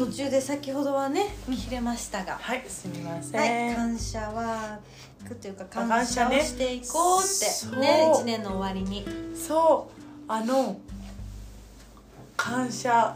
[0.00, 4.78] 途中で先ほどはね切れましたが、はいすみません、はい、感謝は
[5.42, 7.78] というか感感謝をしていこうってそう。
[7.78, 9.04] ね一年の終わりに。
[9.34, 10.00] そう。
[10.26, 10.80] あの
[12.34, 13.14] 感謝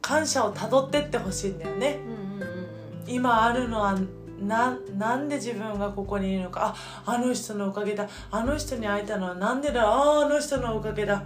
[0.00, 1.98] 感謝をたどってってほしいんだよね。
[2.06, 2.68] うんうんうんうん。
[3.08, 3.98] 今あるのは
[4.40, 6.72] ななんで自分がここにいるのか。
[7.04, 8.08] ああの人のおかげだ。
[8.30, 9.88] あの人に会えたのはなんでだ。
[9.88, 11.24] あああの人のおかげだ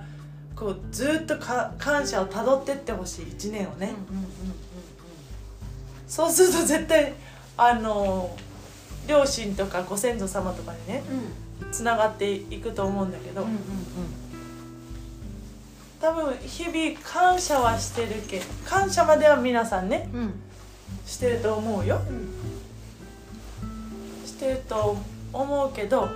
[0.60, 3.24] こうずっとか感謝をたどってってほしい。
[3.24, 4.30] 1年をね、うんうんうん
[6.06, 7.14] そうすると絶対
[7.56, 8.36] あの
[9.06, 11.16] 両親とかご先祖様とかにねうん。
[11.16, 13.56] うんつながっていくと思うんだけど、うんうん
[16.00, 20.20] 多分日々感謝はしてるけ感謝までは皆さんねうん。
[20.20, 20.32] うん
[21.06, 22.00] してると思うよ。
[24.26, 24.96] してると
[25.32, 26.08] 思うけど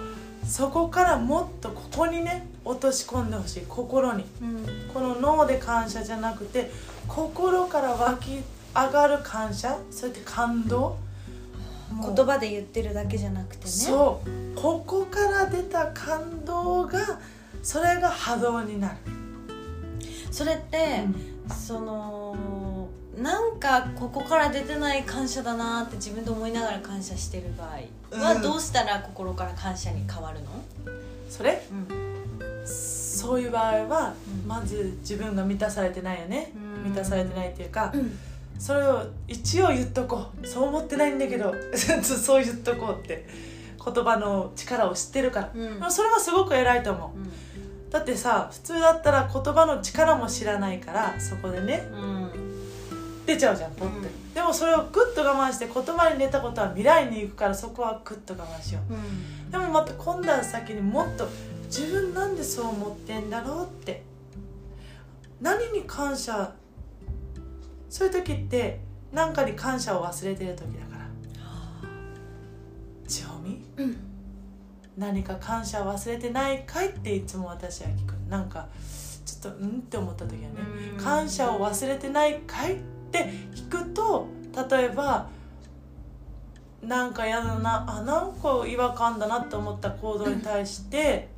[0.46, 4.24] そこからもっとここにね落とし込んでほしい心に。
[4.42, 4.66] うん。
[4.92, 6.70] この脳で感謝じゃなくて
[7.06, 8.40] 心から湧き
[8.74, 10.96] 上がる感謝そうやって感動？
[12.02, 13.70] 言葉で言ってるだけじゃなくてね。
[13.70, 14.28] そう。
[14.56, 17.20] ここから出た感動が
[17.62, 18.96] それが波動になる、
[20.32, 21.04] それって、
[21.54, 27.68] そのなんかここから出てない感謝だなって自分で思いながら感謝してる場合
[28.18, 28.42] はうん。
[28.42, 30.46] どうしたら心から感謝に変わるの、
[31.30, 31.62] それ？
[31.70, 32.03] うん
[32.64, 34.48] そういう場合は、うん。
[34.48, 36.90] まず自分が満たされてないよね、うん。
[36.90, 38.18] 満たされてないっていうか、うん。
[38.58, 40.46] それを一応言っとこう。
[40.46, 41.54] そう思ってないんだけど
[42.02, 43.26] そう言っとこうって
[43.84, 47.92] 言葉の力を知ってるから、それはすごく偉いと思う。
[47.92, 51.88] だってさ普通だったら言葉の力も知らないからそこでね。
[51.92, 52.30] うん。
[53.26, 54.34] 出ちゃうじゃんポッて、うん。
[54.34, 58.94] でもそれをグッと我慢して言葉に出たことは未来に行くからそこはグッと我慢しよう。
[58.94, 59.50] うん。
[59.50, 61.28] でもまた今度は先にもっと
[61.76, 64.04] 自分なんでそう思ってんだろうって。
[65.40, 66.54] 何に感謝
[67.90, 68.78] そういう時って
[69.12, 71.08] 何かに感謝を忘れてる時だから。
[73.08, 73.96] 千穂美うん。
[74.96, 78.12] 何か感謝を忘れてないかいっていつも私は聞く。
[78.28, 78.68] なんか
[79.26, 80.56] ちょっとうんって思った時はね
[80.92, 80.96] うん。
[80.96, 82.78] 感謝を忘れてないかいっ
[83.10, 84.28] て聞くと
[84.70, 85.28] 例えば
[86.86, 91.33] なんか嫌だなあなんか違和感だなって思った行動に対して、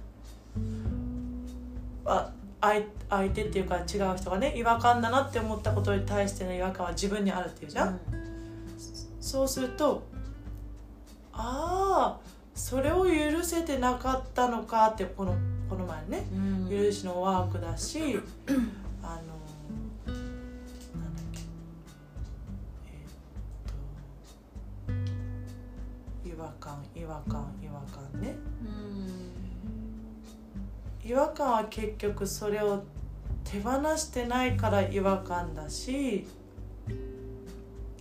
[2.06, 2.30] あ
[2.60, 8.00] 相相手っていうか違う人がね違和感だなって思ったことに対しての違和感は自分にあるっていうじゃん、
[9.20, 10.02] そうすると
[11.32, 15.36] ああそれを許せてなかったのかってこの
[15.68, 16.70] この前ねうん。
[16.70, 18.18] 許しのワークだし、
[19.02, 20.12] あの
[21.00, 21.40] なんだっけ
[22.88, 24.94] えーっ
[26.22, 28.36] と違和感違和感違和感ね。
[28.64, 29.25] うん
[31.06, 32.82] 違和感は結局それを
[33.44, 36.26] 手放してないから違和感だし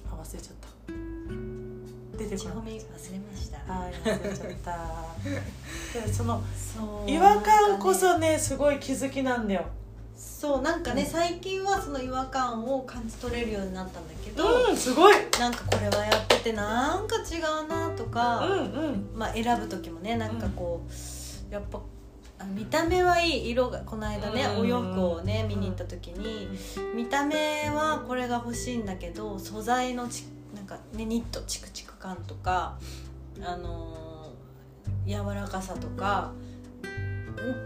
[0.09, 2.17] あ忘れちゃった。
[2.17, 3.71] 出てこな忘れました。
[3.71, 5.99] はい忘れちゃった。
[6.01, 9.65] でそのそう違和感こなんかねそねすごい気づきなんだよ。
[10.17, 15.15] そうなんかね最近はその違和感を感じ取れるようになったんだけど、うんすごい。
[15.39, 19.09] なんかこれはやっててなんか違うなとうか、んうん。
[19.13, 21.79] まあ選ぶ時もねなんかこう、やっぱ
[22.45, 24.61] あの見た目はいい色がこの間ね、うん。
[24.61, 26.47] お洋服をね見に行った時に、
[26.95, 30.25] 見た目はこれが欲しいんだけど素材のち
[30.55, 32.77] なんか、ね、ニットチクチク感とか、
[33.41, 34.05] あのー
[35.07, 36.31] 柔らかさとか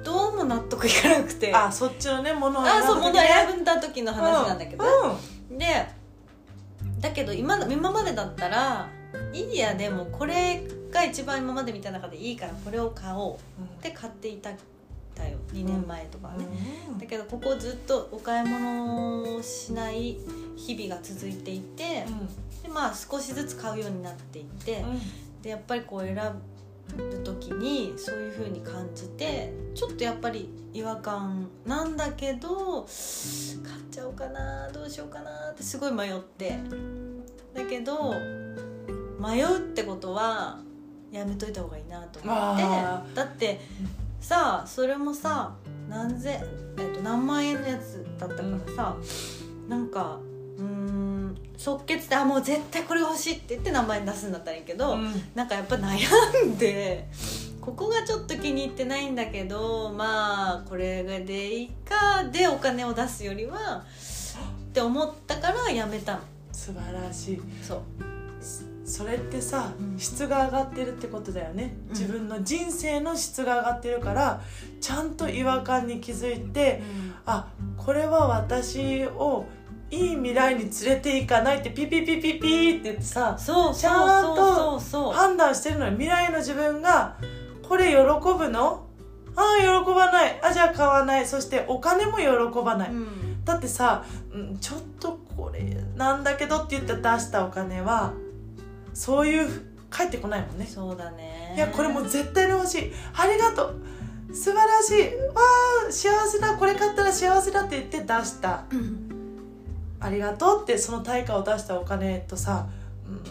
[0.03, 1.53] どうも納得いかなくて。
[1.53, 4.83] あそっちのねものをあそう物選んだ時の話なんだけど、
[5.51, 5.87] で
[6.99, 8.89] だけど今の今までだったら
[9.31, 13.65] イディアでもこれが一番今まで見た中でいいからこれを買おううん。
[13.65, 14.51] って買っていた
[15.15, 15.37] だよ。
[15.51, 16.45] 2年前とかね、
[16.89, 16.97] うん。
[16.97, 20.17] だけどここずっとお買い物をしない
[20.55, 22.05] 日々が続いていて、
[22.63, 24.83] でまあ少しずつ買うようになっていって、
[25.41, 26.15] でやっぱりこう選
[26.95, 32.87] ぶ時にそういう風に感じてちょっとやっぱり違和感なんだけど買っ
[33.91, 36.57] ちゃおうかなどうしようかなってすごい迷って。
[37.53, 38.13] だけど
[39.19, 40.59] 迷うってことは
[41.11, 42.63] やめといた方がいいなと思って。
[42.63, 43.59] あだって
[44.19, 45.55] さあそれもさ
[45.87, 48.95] 何千、えっと、何万円のやつだったからさ、
[49.67, 50.19] なんか
[50.57, 55.11] うーん即決であもう絶対これ欲しいって言って名前出すんだったらいいけど、うん。
[55.35, 57.07] なんかやっぱ悩んで
[57.61, 63.83] ここがちょっと気に入ってないんだけどまあこれでいいかでお金を出すよりは
[64.67, 66.19] って思ったからやめたの。
[66.51, 67.41] 素晴らしい。
[67.63, 67.81] そう
[68.89, 69.99] それってさ、うん。
[69.99, 71.93] 質が上がってるってことだよね、うん。
[71.93, 74.41] 自分の人生の質が上がってるから
[74.81, 76.81] ちゃんと違和感に気づいて、
[77.25, 77.47] あ
[77.77, 79.45] これは私を
[79.91, 84.79] いい未来に連れていかないってピピピピピって言ってさそうちゃんと
[85.11, 87.17] 判断してるのに未来の自分が
[87.67, 88.85] これ喜ぶの？
[89.35, 90.39] ああ喜ばない。
[90.43, 91.25] あじゃあ買わない。
[91.25, 92.25] そしてお金も喜
[92.63, 93.45] ばない、うん。
[93.45, 94.03] だってさ、
[94.33, 98.13] うん、ちょっとこれなんだけどって言って出したお金は
[98.99, 99.47] そういう
[99.89, 100.65] 返ってこないもんね。
[100.65, 101.53] そうだね。
[101.55, 102.91] いやこれもう絶対に欲しい。
[103.15, 104.35] ありがとう。
[104.35, 105.15] 素晴らしい。
[105.27, 105.41] わ
[105.87, 106.57] あ幸せだ。
[106.57, 108.65] これ買ったら幸せだって言って出した。
[108.69, 109.09] うん。
[110.01, 112.67] ありがとうってその対価を出したお金とさ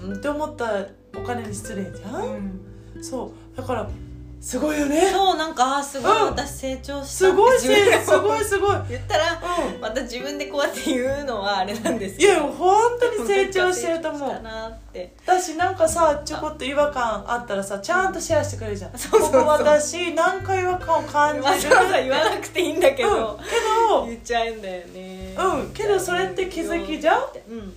[0.02, 2.62] うんって思ったお金に失礼じゃん、
[2.96, 3.04] うん。
[3.04, 3.56] そう。
[3.56, 3.90] だから
[4.40, 5.10] すごいよね。
[5.10, 6.26] そうなんかあーすごい、うん。
[6.28, 7.06] 私成長した。
[7.06, 8.76] すごいすごいすごい。
[8.88, 9.40] 言ったら
[9.74, 9.80] うん。
[9.80, 12.32] また自分でこうやって言うのはあれなんですいけど。
[12.34, 14.20] や本当に成長してると思う。
[14.20, 15.14] 成長したなって。
[15.26, 18.96] だしなんかさちょこっと違和感あったらさちゃんとシェアしてくれるじゃん。
[18.96, 19.40] そうそうそう。
[19.42, 21.74] ここ私何か違和感を感じる。
[22.04, 23.44] 言わなくていいんだけど、うん。
[23.44, 23.50] け
[23.88, 25.34] ど言っちゃうんだよね。
[25.36, 25.72] うん。
[25.72, 27.22] けどそれって気づきじゃん？
[27.50, 27.74] うん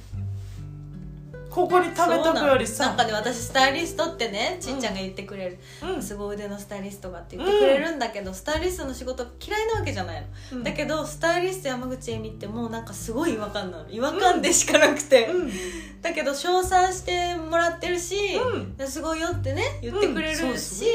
[1.51, 2.88] ここに貯めとくよりさ。
[2.88, 6.01] なんかね私スタイリストってねちっちゃんが言ってくれる、うん。
[6.01, 10.63] すごい腕のスタイリストがって言ってくれるんだけど、スタイリストの仕事嫌いなわけじゃないの、うん。
[10.63, 13.89] だけどスタイリスト山口恵美ってもうなんかすごい違和感なの。
[13.89, 15.51] 違和感でしかなくて、うん。
[16.01, 18.15] だけど称賛してもらってるし、
[18.80, 20.86] うすごいよってね言ってくれるし、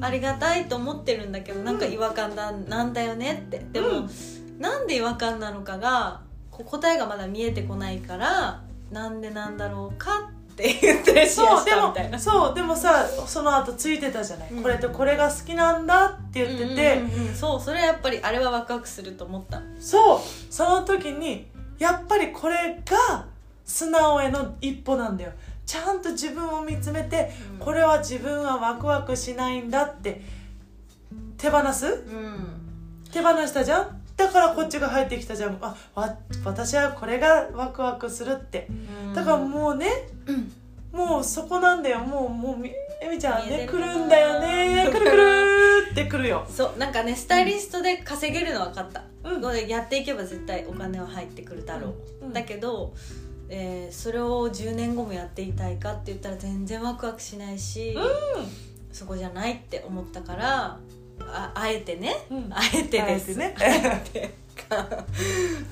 [0.00, 3.62] ありがたいと思ってるんだけどなんか違和感だ、なんだよねって。
[3.72, 4.10] でも、うん。
[4.58, 12.18] なんで違和感なのかが答えがまだ見えてこないからなんでなんだろうかって言ってシェアしそうでもたみたいな。
[12.18, 14.62] そうでもさその後ついてたじゃない、うん。
[14.62, 17.34] これとこれが好きなんだって言ってて、うんうんうんうん。
[17.34, 19.62] そうそれはやっぱりあれはワクワクすると思った。
[19.78, 20.20] そう。
[20.50, 21.46] その時に
[21.78, 23.26] やっぱりこれが
[23.64, 25.32] 素直への一歩なんだよ。
[25.66, 27.58] ちゃんと自分を見つめて、うん。
[27.58, 30.22] これは自分はワクワクしないんだって。
[31.36, 31.86] 手放す？
[31.86, 33.04] うん。
[33.12, 33.97] 手放したじゃん？
[34.18, 35.56] だからこっちが入ってきたじゃん。
[35.60, 38.66] あわ私はこれがワクワクするって。
[39.14, 40.52] だからもうね、うん。
[40.90, 42.00] もうそこなんだよ。
[42.00, 44.90] もうもうみえみちゃんね来るんだよね。
[44.90, 45.22] くるくる
[45.92, 46.44] って来るよ。
[46.50, 49.40] そうなんかねスタイリストで稼げるのは分かった、うん。
[49.40, 52.32] これやっていけば絶対お金は入ってくるだろう、うん。
[52.32, 52.92] だけど、
[53.48, 57.96] えーそれを10年後もやっていたいかって言ったら全然ワクワクしないし、
[58.92, 60.78] そこじゃないって思ったから
[61.20, 62.48] ああえてね、うん。
[62.50, 63.54] あえてですね。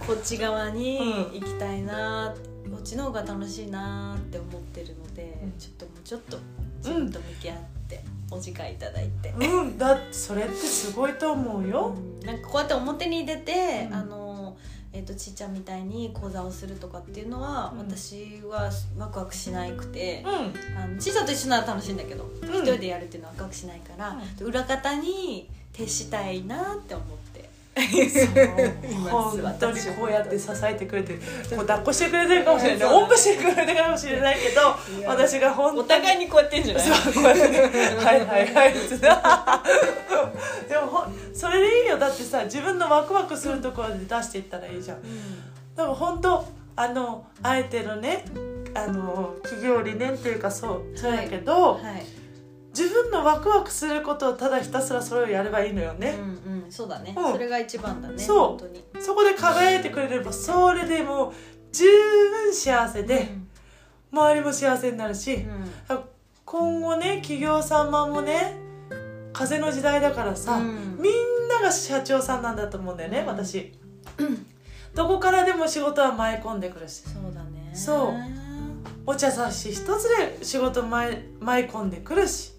[0.06, 0.98] こっち側に
[1.32, 2.34] 行きたいな、
[2.70, 5.52] こっちの方が楽しいなって思ってるので、うん。
[5.58, 6.38] ちょっともうちょっと
[6.78, 7.58] 自分と向き合っ
[7.88, 9.34] てお時間いただいて。
[9.38, 9.78] うん。
[9.78, 12.26] だってそれってすごいと思うよ、うん。
[12.26, 13.94] なんかこうやって表に出て、うん。
[13.94, 14.25] あの
[14.96, 17.78] えー、とちっちゃんみたいに講座をするとかっていうのは、うん。
[17.81, 20.81] 私はワクワクしなくて、うん。
[20.81, 22.28] あのちっちゃんと一緒なら楽しいんだけど、ん。
[22.44, 27.36] 一人でやるっていうのはワクワクしないから、裏方に徹したいなって思って
[29.11, 31.20] 本当にこうやって支えてくれてこ
[31.52, 32.78] う抱っこしてくれてるかもしれない。
[32.78, 34.75] ねおんぶしてくれてるかもしれないけど
[35.06, 36.84] 私が本当おに互いにこうやってんじゃない？
[36.87, 37.12] そう。
[37.14, 38.73] こうやってねはいはいはい。
[40.69, 41.99] でもほんそれでいいよ。
[41.99, 45.02] だってさ自分のワクワクするところで出していったらいいじゃん。
[45.75, 46.46] だから本当
[46.76, 48.25] あのあえてのね
[48.75, 52.05] あの企業理念っていうかそうそうやけど、はい、
[52.77, 57.33] 自分のワクワクすることをただひたすらそれをやればいいのよね、うんうんそうだね、うん。
[57.33, 58.39] それが一番だねそう。
[58.49, 58.85] 本当に。
[59.01, 61.33] そこで輝いてくれればそれでもう
[61.73, 63.35] 十分幸せで、
[64.13, 65.71] 周りも幸せになるし、うん。
[66.45, 68.56] 今後ね企業様もね
[69.33, 70.99] 風の時代だからさ、うん。
[71.01, 73.27] みんなが社長さんなんだと思うんだよね、うん。
[73.27, 73.73] 私、
[74.95, 77.03] どこからでも仕事は舞い込んでくるし。
[77.03, 77.71] そうだね。
[77.75, 78.47] そう。
[79.09, 82.56] お茶差し一つで仕事舞い舞い込んでくるし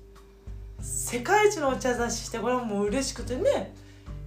[0.81, 3.73] 世界一のお茶差ししてこれはもう嬉しくてね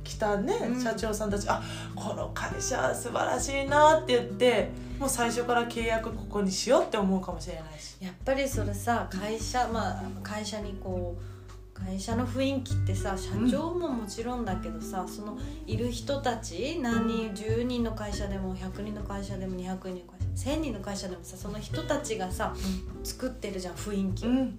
[0.02, 0.83] 来たね、うん。
[0.83, 1.49] 社長さんたち。
[1.49, 1.62] あ
[1.95, 7.97] この会社素晴らしいなって言ってもう最初から契約ここにしようって思うかもしれないし。
[8.00, 11.40] やっぱりそれさ会社まあ会社にこう
[11.73, 22.54] 会社の雰囲気ってさ社長ももちろんだけどさ、そのいる人たち何人10人の会社でも100人の会社でも200人の会社1000人の会社でもさその人たちがさ
[23.02, 24.59] 作ってるじゃん雰囲気を、うん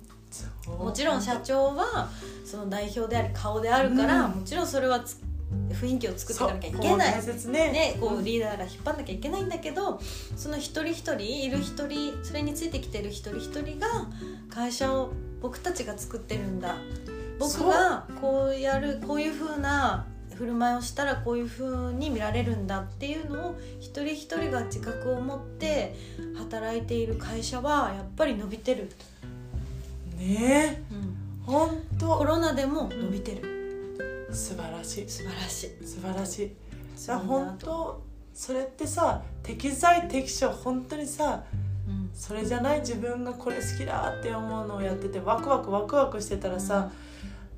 [0.67, 2.09] もちろん社長は
[2.45, 4.31] その代表であり顔であるから、うん。
[4.39, 5.21] もちろんそれはつ
[5.71, 7.11] 雰囲気を作っていかなきゃいけない。
[7.13, 7.71] 大切ね。
[7.71, 9.99] ね、こうリーダーが引っ張んなきゃいけないんだけど
[10.35, 13.87] その一人一人いる一人それについてきてる一人一人が
[14.49, 15.11] 会社を
[15.41, 16.75] 僕たちが作ってるんだ。
[17.39, 25.95] 僕がこうやるこういう風な振る舞いをしたらこういう風に見られるんだっていうのを一人一人が自覚を持って
[26.37, 28.89] 働いている会社はやっぱり伸びてる、
[30.21, 30.83] ねえ。
[31.45, 34.29] 本コ当ロナでも伸びてる。
[34.31, 35.09] 素晴らしい。
[35.09, 35.85] 素晴らしい。
[35.85, 36.55] 素晴らしい。
[37.07, 37.15] だ。
[37.15, 38.01] な本当
[38.33, 41.43] それってさ適材適所本当にさ
[41.87, 42.09] うん。
[42.13, 46.91] それじゃない自分がこれ好きだって思うのをやっててワクワクワクワクしてたらさ、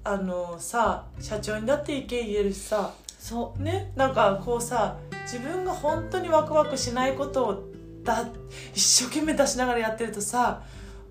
[0.06, 7.64] あのさ社長にだって意見言えるしさそねなんかこうさ自分が本当にワクワクしないことを
[8.04, 8.28] だ
[8.74, 10.62] 一生懸命出しながらやってるとさ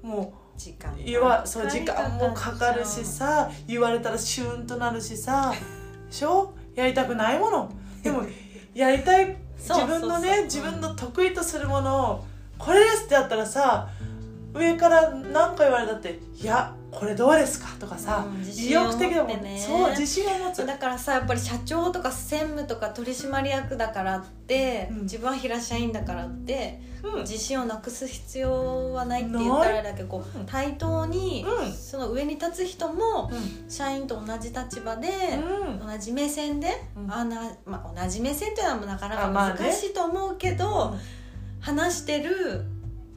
[0.03, 5.59] もう時間う言わそう時間もかかるしさ言われたらシュンとなるしさで
[6.15, 6.55] しょ？
[6.75, 7.73] やりたくないもの。
[8.03, 8.23] でも
[8.75, 12.25] やりたい自分のね自分の得意とするものを
[12.59, 13.89] これですってやったらさ
[14.55, 19.65] 上から何か言われたって「いやこれどうですか?」とかさ、うん自意信を持ってね。
[19.67, 20.67] そう自信を持つ。
[20.67, 25.03] だからさやっぱり社長とか専務とか取締役だからって、うん。
[25.03, 27.21] 自分は平社員だからって、うん。
[27.23, 31.73] 自信をなくす必要はないって言ったらあれだけど対等に、うん。
[31.73, 33.71] その上に立つ人もうん。
[33.71, 35.87] 社員と同じ立場で、うん。
[35.87, 37.13] 同じ目線で、うん。
[37.13, 40.99] あなまあ、同じ目線っていうのはなかなか難しいと思うけど、うん。
[41.61, 42.65] 話してる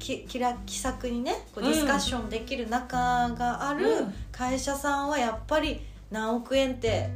[0.06, 1.72] き気ら気さくにねこううん。
[1.72, 2.98] ディスカッションできる仲
[3.32, 4.14] があるうん。
[4.32, 5.82] 会社さんはやっぱり
[6.12, 7.10] 何億円って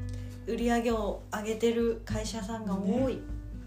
[0.47, 3.19] 売り上げを上げてる会社さんが多い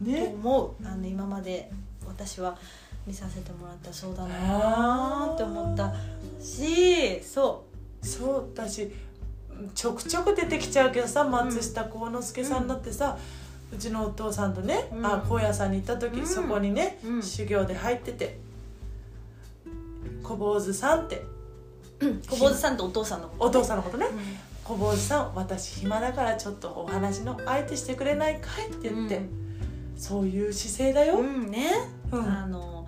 [0.04, 0.34] とね。
[0.34, 1.70] 思う、あの今まで
[2.04, 2.58] 私は
[3.06, 5.94] 見させてもらったそうだなーって思った
[6.40, 7.64] しそ
[8.02, 8.90] そうだし
[9.74, 13.16] ちょくちょく出てきちゃうけどさ松下幸之助さんだってさ、
[13.72, 15.06] うちのお父さんとね、うん。
[15.06, 16.26] あ高野山に行った時、うん。
[16.26, 17.22] そこにね、うん。
[17.22, 18.38] 修行で入ってて
[20.22, 21.24] 小坊主さんって。
[22.00, 24.06] う小坊主さんとお父さんのことお父さんのことね。
[24.06, 24.18] うん。
[24.64, 29.20] 小坊主さん私暇だからちょっとお話の相手してくれないかいって言って、
[29.96, 31.70] そういう姿勢だよ、うんね、
[32.10, 32.22] うん。
[32.22, 32.86] あの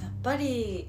[0.00, 0.88] やっぱり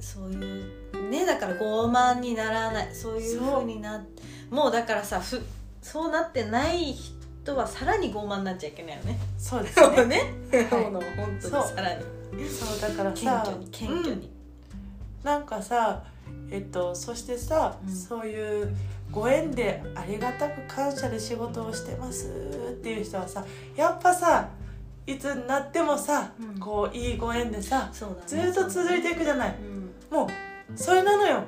[0.00, 4.04] そういうねだから傲慢にならないそういうふうにな
[4.50, 5.40] もうだからさふ
[5.80, 6.94] そうなってない
[7.42, 9.18] 人はさらに傲慢になっちゃいけないよね。
[9.36, 10.06] そうですね。
[10.52, 10.84] ね、はい。
[10.84, 12.02] 本当にさらに。
[12.48, 14.31] そうだから謙さ虚に謙虚に、
[15.22, 16.02] なんかさ
[16.50, 17.94] えっとそしてさ、うん。
[17.94, 18.74] そういう
[19.10, 22.28] ご縁でありがたく感謝で仕事をしてます
[22.70, 23.44] っていう人はさ
[23.76, 24.48] やっぱさ
[25.06, 26.58] いつになってもさ、うん。
[26.58, 27.92] こういいご縁でさね。
[28.26, 29.56] ずっと続いていくじゃない。
[29.60, 30.28] うんもう
[30.74, 31.42] それなのよ。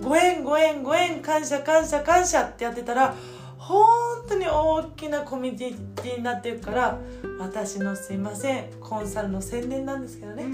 [0.00, 3.14] ご縁ご縁ご縁感謝感謝感謝ってやってたら
[3.58, 3.86] 本
[4.28, 5.58] 当に大きなコミュニ
[5.96, 6.98] ティになっていくから
[7.38, 10.44] 私のすいませんコンサルの宣伝なんですけどね、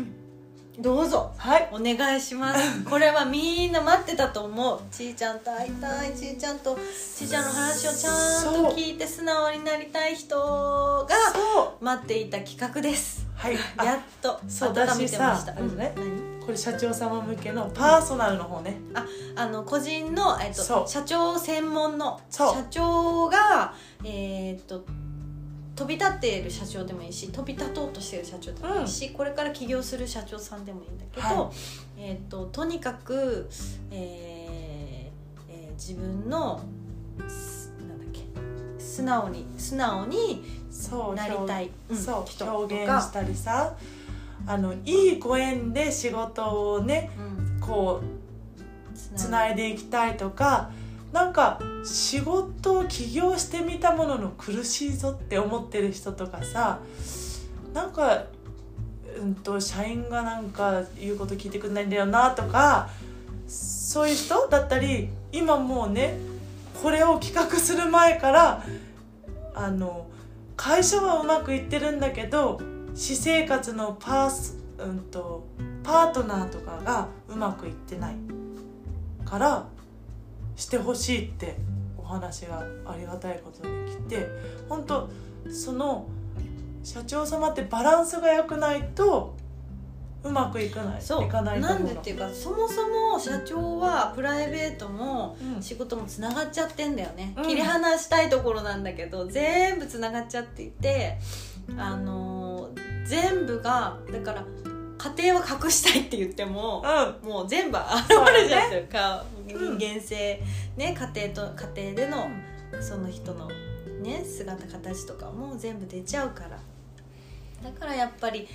[0.81, 1.33] どうぞ。
[1.37, 1.69] はい。
[1.73, 2.85] お願いします。
[2.85, 4.81] これはみんな待ってたと思う。
[4.93, 6.15] ちーちゃんと会いたい。
[6.15, 11.09] ちーちゃんとちーちゃんの話をちゃんと聞いて素直になりたい人が
[11.81, 13.27] 待っていた企画です。
[13.35, 13.57] はい。
[13.77, 15.95] あやっとそう温めてまだしさあれ
[16.47, 19.05] これ社長様向けのパーソナルの方ね、あ
[19.37, 24.87] あの個人の、えっと、社長専門の社長がえーっと
[25.79, 31.53] 飛び立っている社長でもいいし飛び立とうとしている社長でもいいし、これから起業する社長さんでもいいんだけど、は
[31.97, 33.49] えーっととにかく、
[33.93, 36.61] えーえー自分の
[37.29, 43.77] すなんだっけ素直に素直にそうなりたい、うんそ表現したりさ
[44.45, 47.61] あのいいご縁で仕事をねうん。
[47.61, 48.19] こう
[49.17, 50.71] つないでいきたいとか
[51.13, 56.81] なんか仕事を起業してみたものの苦しいぞって思ってる人とかさ
[57.73, 58.25] なんか、
[59.19, 62.91] うん、と社員がなんか言うこと聞いてくれないんだよなとか
[63.47, 66.19] そういう人だったり今もうね
[66.83, 68.65] これを企画する前から
[69.55, 70.07] あの
[70.57, 72.61] 会社はうまくいってるんだけど
[72.95, 75.47] 私生活のパース、うん、と
[75.83, 78.17] パートナーとかがうまくいってない
[79.25, 79.67] から
[80.59, 81.57] してほしいって
[81.97, 84.27] お話がありがたいことに来て
[84.69, 85.09] 本当
[85.51, 86.07] その
[86.83, 89.37] 社長様ってバランスが良くないと
[90.25, 91.27] うまくいかないそう。
[91.27, 91.85] いかないと思うの。
[91.85, 95.63] なんでっていうかそもそも社長はプライベートもうん。
[95.63, 97.45] 仕事もつながっちゃってんだよね、うん。
[97.45, 101.19] 切り離したいところなんだけど全部つながっちゃっていて
[101.77, 104.45] あのー全部がだから
[104.99, 106.83] 家庭は隠したいって言っても、
[107.23, 107.29] うん。
[107.29, 109.79] もう全部現れちゃってるか、うん。
[109.79, 110.43] 人間性
[110.77, 112.29] ね家庭と家庭での
[112.81, 113.49] その人の
[114.03, 116.59] ね姿形とかも全部出ちゃうから。
[117.63, 118.47] だからやっぱり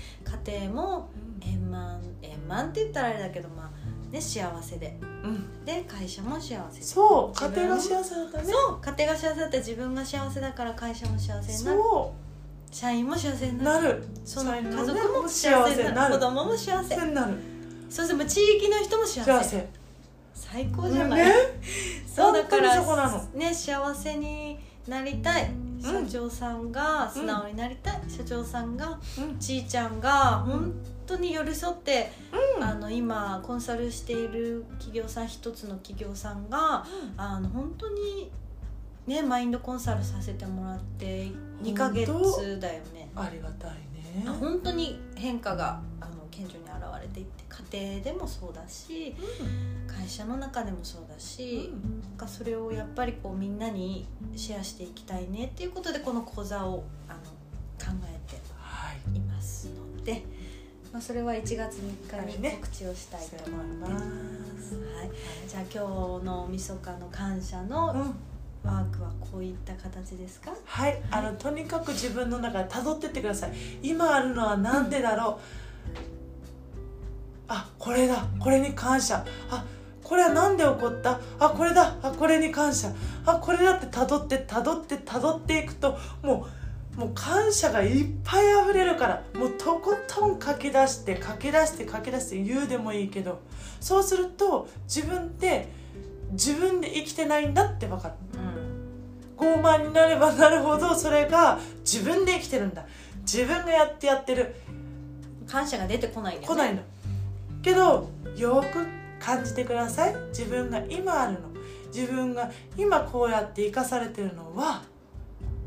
[0.45, 1.09] 家庭も
[1.41, 4.97] 円満円満って言ったらあれだけどまあね幸せで。
[5.01, 5.65] うん。
[5.65, 6.85] で会社も幸せで。
[6.85, 7.39] そう。
[7.39, 8.43] 家庭が幸せだったね。
[8.45, 8.81] そう。
[8.81, 11.79] 家庭が幸せだったら自分が幸せだから会社も幸せになる。
[11.81, 12.13] そ
[12.73, 13.83] 社員も幸せにうなる。
[13.83, 14.03] なる。
[14.25, 16.15] その家族も幸幸せせになる。
[16.15, 16.95] 子供も幸せ。
[16.97, 17.33] になる。
[17.87, 19.69] そしてもう地域の人も幸せ。
[20.33, 21.33] 最高じゃない、ね？
[22.13, 22.75] そうだから
[23.33, 25.51] ね幸せになりたい。
[25.81, 29.37] 社長さんが素直になりたい、社長さんがうん。
[29.37, 30.73] ちーちゃんが本
[31.05, 32.11] 当に寄り添って、
[32.57, 32.63] うん。
[32.63, 36.85] あの今コンサルしている企業さん一つの企業さんが
[37.17, 38.31] あの本当に
[39.05, 41.31] ねマインドコンサルさせてもらって
[41.63, 43.09] 2ヶ月だよね。
[43.15, 44.25] ありがたいね。
[44.27, 49.15] あ本当に変化があの顕著に現れていって家庭でもそうだし
[49.87, 54.05] 会社の中でもそうだし、なんかそれをやっぱりこうみんなに
[54.35, 57.19] シェアしていきたいねっていうことでこの講座をあの
[57.79, 59.17] 考えてはい。
[59.17, 60.23] いますので、
[60.91, 61.79] まあ、それは1月
[62.09, 63.87] 3日に告知をしたいと思いま。
[64.59, 64.75] す。
[64.75, 65.11] はい、
[65.47, 68.15] じゃあ今日のみそかの感謝のうん
[68.63, 73.53] ワークはこういった形ですか、はい、あのとにかく自分の中で辿ってってください。
[73.81, 75.93] 今あるのは何でだろう、
[77.49, 78.25] あこれだ。
[78.39, 79.25] これに感謝。
[79.49, 79.65] あ
[80.01, 81.19] これは何で起こった？
[81.39, 81.97] あこれだ。
[82.01, 82.93] あこれに感謝。
[83.25, 86.45] あこれだって辿って辿って辿っていくとも
[86.95, 93.41] うもう感謝がいっぱい溢れるからもうとことん書き出して書き出して書き出して言うでもいいけど
[93.79, 95.69] そうすると自分って
[96.33, 98.32] 自分で生きてないんだって分かる
[99.43, 102.85] 傲慢になればなるほどそれが自分で生きてるんだ。
[103.21, 104.55] 自分がやってやってる。
[105.47, 106.55] 感謝が出てこないんだよね。
[106.55, 106.81] 来ないの。
[107.61, 108.87] けどよく
[109.19, 110.15] 感じてください。
[110.29, 111.53] 自分が今あるの。
[111.93, 114.81] 自分が今こうやって生かされてるのは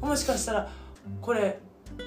[0.01, 0.69] もしかしたら
[1.21, 1.61] これ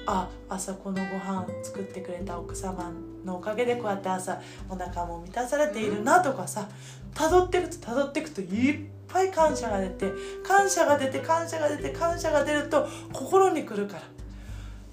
[0.06, 2.92] あ朝このご飯作ってくれた奥様
[3.24, 6.68] のおかげでこうやって朝お腹も満たされているなとかさ
[7.14, 10.12] 辿っていくと辿っていくといっぱい感謝が出て
[10.42, 14.02] 感謝が出て感謝が出て感謝が出ると心に来るから。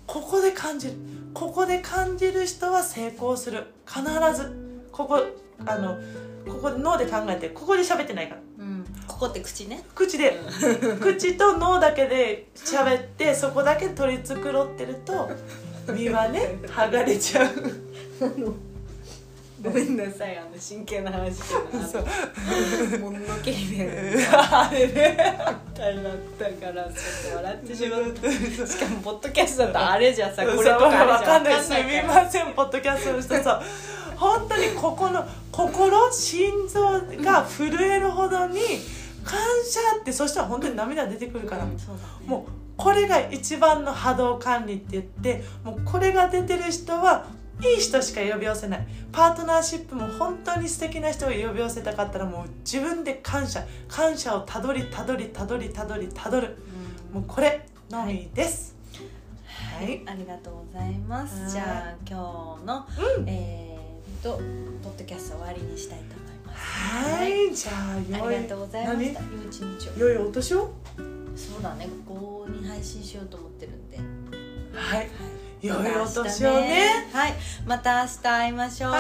[0.06, 0.94] ここで感じる。
[1.34, 3.66] ここで感じる人は成功する。
[3.86, 4.02] 必
[4.36, 4.52] ず。
[4.92, 5.22] ここ
[5.66, 5.98] あの
[6.48, 8.42] ここで脳で考えてここで喋ってないから。
[8.60, 9.84] うん、ここって口ね。
[9.94, 10.40] 口で。
[11.02, 15.30] 口と脳だけで喋ってそこだけ取り繕ってると
[15.94, 17.54] 身はね剥がれちゃう
[19.62, 23.86] ごめんなさいあの真剣な話でそうもののけ姫
[24.32, 25.18] あれね
[25.72, 26.92] みたいだったからちょ
[27.30, 28.68] っと笑ってしまった。
[28.68, 33.62] しかもポッドキャストだとあれじゃさこれとかあれじゃわかんないわすみませんポッドキャストの人さ
[34.16, 38.60] 本当にここの心心臓が震えるほどに
[39.24, 42.28] 感謝ってそしたら本当に涙出てくるから、うんそうだね。
[42.28, 47.26] もうこれが一番の波動管理って言ってもうこれが出てる人は
[47.60, 48.88] いい人しか呼び寄せない。
[49.12, 53.66] パートナーシップも本当に素敵な人を呼び寄せたかったらもう自分で感謝。
[53.88, 56.56] 感謝をたどりたどりたどりたどりたどる。
[57.14, 57.22] うん。
[57.22, 58.76] もうこれのみです。
[59.48, 61.42] はい、ありがとうございます。
[61.42, 61.52] はい。
[61.52, 62.86] じゃあ今日の、
[63.18, 63.30] うん。
[63.30, 64.38] えーっと
[64.84, 66.60] ポッドキャスト終わりにしたいと思います。
[66.60, 69.22] はい、じゃあありがとうございました。
[69.22, 70.08] 良い一日を。
[70.08, 70.74] 良いお年を？
[71.36, 71.88] そうだね。
[72.08, 73.98] ここに配信しようと思ってるんで。
[74.74, 74.98] はい。
[75.00, 75.08] はい
[75.62, 77.34] 良いお年をね、ね、はい。
[77.66, 78.92] また明日会いましょう。